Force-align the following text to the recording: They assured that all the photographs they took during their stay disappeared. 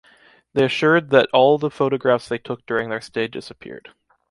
They 0.53 0.65
assured 0.65 1.11
that 1.11 1.29
all 1.31 1.59
the 1.59 1.69
photographs 1.69 2.27
they 2.27 2.39
took 2.39 2.65
during 2.65 2.89
their 2.89 3.01
stay 3.01 3.27
disappeared. 3.27 3.89